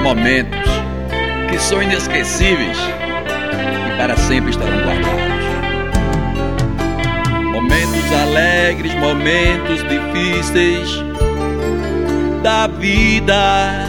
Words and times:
momentos 0.00 0.68
que 1.50 1.58
são 1.58 1.82
inesquecíveis 1.82 2.78
e 3.86 3.96
para 3.98 4.16
sempre 4.16 4.50
estarão 4.50 4.78
guardados. 4.78 5.30
Momentos 7.52 8.12
alegres, 8.12 8.94
momentos 8.94 9.82
difíceis 9.88 11.04
da 12.42 12.66
vida. 12.66 13.88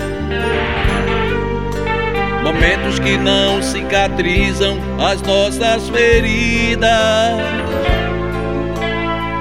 Momentos 2.43 2.99
que 2.99 3.17
não 3.17 3.61
cicatrizam 3.61 4.77
as 4.99 5.21
nossas 5.21 5.87
feridas. 5.89 6.89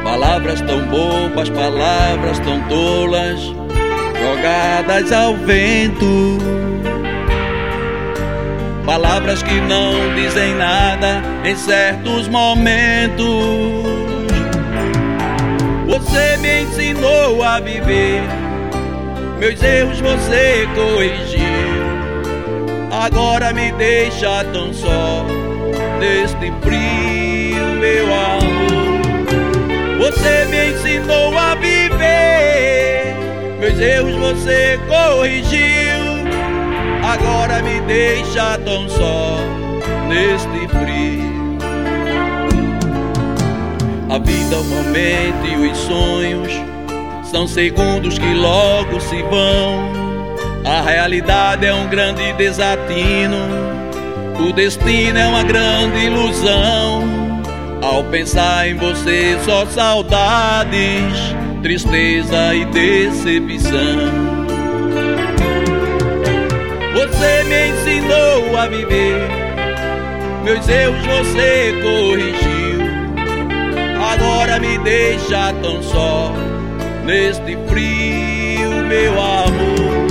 Palavras 0.05 0.61
tão 0.61 0.87
bobas, 0.87 1.49
palavras 1.49 2.39
tão 2.41 2.61
tolas, 2.69 3.41
jogadas 4.21 5.11
ao 5.13 5.35
vento. 5.35 6.39
Palavras 8.85 9.43
que 9.43 9.61
não 9.63 10.15
dizem 10.15 10.55
nada 10.55 11.23
em 11.45 11.57
certos 11.57 12.29
momentos. 12.29 13.27
Você 15.87 16.37
me 16.39 16.63
ensinou 16.63 17.43
a 17.43 17.61
viver, 17.61 18.23
meus 19.39 19.63
erros 19.63 20.01
você 20.01 20.69
corrigiu. 20.75 21.41
Agora 22.91 23.53
me 23.53 23.73
deixa 23.73 24.45
tão 24.53 24.73
só 24.75 25.25
neste 25.99 26.53
frio, 26.63 27.65
meu 27.79 28.07
amor. 28.07 28.71
Você 29.99 30.47
me 30.47 30.73
ensinou 30.73 31.30
meus 33.81 33.83
erros 33.83 34.15
você 34.17 34.79
corrigiu. 34.87 36.21
Agora 37.03 37.63
me 37.63 37.81
deixa 37.81 38.59
tão 38.59 38.89
só 38.89 39.39
neste 40.09 40.69
frio. 40.69 41.31
A 44.11 44.19
vida, 44.19 44.57
o 44.57 44.65
momento 44.65 45.47
e 45.47 45.71
os 45.71 45.79
sonhos 45.79 46.53
são 47.25 47.47
segundos 47.47 48.19
que 48.19 48.35
logo 48.35 49.01
se 49.01 49.23
vão. 49.23 49.91
A 50.65 50.83
realidade 50.83 51.65
é 51.65 51.73
um 51.73 51.89
grande 51.89 52.33
desatino, 52.35 53.39
o 54.39 54.53
destino 54.53 55.19
é 55.19 55.27
uma 55.27 55.43
grande 55.43 56.05
ilusão. 56.05 57.09
Ao 57.83 58.05
pensar 58.05 58.69
em 58.69 58.75
você, 58.75 59.39
só 59.43 59.65
saudades, 59.65 61.35
tristeza 61.63 62.55
e 62.55 62.65
decepção. 62.67 63.71
Você 66.95 67.45
me 67.45 67.69
ensinou 67.69 68.57
a 68.57 68.67
viver, 68.67 69.29
meus 70.45 70.69
erros 70.69 71.05
você 71.07 71.75
corrigiu. 71.83 72.81
Agora 74.13 74.59
me 74.59 74.79
deixa 74.79 75.53
tão 75.63 75.83
só 75.83 76.33
neste 77.05 77.57
frio, 77.69 78.71
meu 78.87 79.13
amor. 79.13 80.11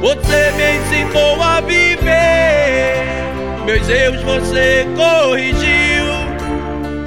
Você 0.00 0.52
me 0.56 0.78
ensinou 0.78 1.42
a 1.42 1.60
viver, 1.60 2.94
meus 3.66 3.88
erros 3.88 4.22
você 4.22 4.86
corrigiu. 4.96 5.72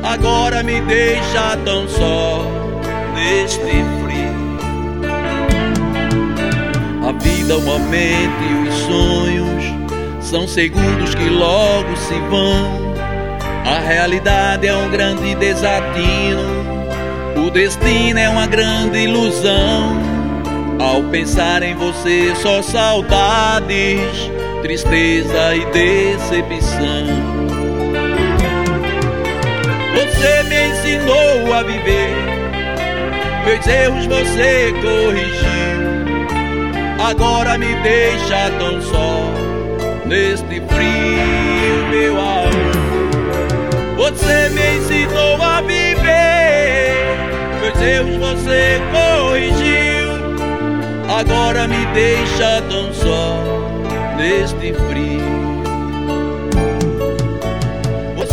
Agora 0.04 0.62
me 0.62 0.80
deixa 0.82 1.58
tão 1.66 1.88
só 1.88 2.66
neste 3.16 3.60
frio. 3.60 4.36
A 7.08 7.12
vida, 7.14 7.58
o 7.58 7.62
momento 7.62 8.44
e 8.44 8.68
os 8.68 8.76
sonhos 8.76 9.64
são 10.20 10.48
segundos 10.48 11.16
que 11.16 11.30
logo 11.30 11.96
se 11.96 12.14
vão. 12.30 12.86
A 13.66 13.80
realidade 13.80 14.68
é 14.68 14.76
um 14.76 14.92
grande 14.92 15.34
desatino, 15.36 16.44
o 17.36 17.50
destino 17.50 18.20
é 18.20 18.30
uma 18.30 18.46
grande 18.46 19.00
ilusão. 19.00 20.04
Ao 20.80 21.02
pensar 21.04 21.64
em 21.64 21.74
você, 21.74 22.36
só 22.36 22.62
saudades, 22.62 24.30
tristeza 24.62 25.56
e 25.56 25.66
decepção. 25.72 27.06
Você 29.96 30.44
me 30.44 30.68
ensinou 30.68 31.54
a 31.54 31.64
viver, 31.64 32.35
meus 33.46 33.68
erros 33.68 34.06
você 34.08 34.74
corrigiu. 34.82 35.86
Agora 37.00 37.58
me 37.58 37.74
deixa 37.84 38.50
tão 38.58 38.82
só 38.82 39.32
neste 40.06 40.62
frio, 40.62 41.88
meu 41.92 42.20
amor. 42.20 42.76
Você 43.98 44.50
me 44.50 44.78
ensinou 44.78 45.42
a 45.42 45.62
viver, 45.62 46.96
meus 47.62 47.82
erros 47.82 48.16
você 48.18 48.82
corrigiu. 48.92 49.96
Agora 51.08 51.68
me 51.68 51.86
deixa 51.94 52.62
tão 52.68 52.92
só 52.94 53.44
neste 54.18 54.74
frio. 54.90 55.55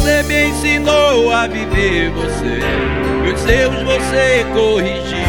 Você 0.03 0.23
me 0.25 0.49
ensinou 0.49 1.31
a 1.31 1.47
viver, 1.47 2.11
você, 2.11 2.59
meus 3.23 3.47
erros 3.47 3.85
você 3.85 4.45
corrigiu. 4.53 5.23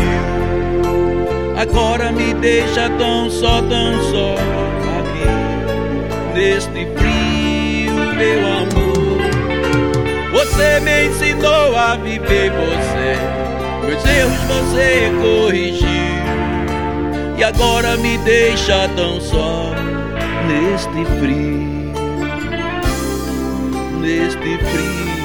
Agora 1.55 2.11
me 2.11 2.33
deixa 2.33 2.89
tão 2.97 3.29
só, 3.29 3.61
tão 3.61 4.01
só 4.01 4.33
aqui 4.97 6.33
neste 6.33 6.87
frio, 6.97 7.93
meu 8.15 8.47
amor. 8.47 9.21
Você 10.31 10.79
me 10.79 11.05
ensinou 11.05 11.77
a 11.77 11.95
viver, 11.95 12.51
você, 12.51 13.15
meus 13.85 14.03
erros 14.03 14.39
você 14.47 15.11
corrigiu 15.21 15.87
e 17.37 17.43
agora 17.43 17.95
me 17.97 18.17
deixa 18.17 18.89
tão 18.95 19.21
só 19.21 19.71
neste 20.47 21.05
frio, 21.19 21.82
neste 24.03 24.57
frio. 24.57 25.22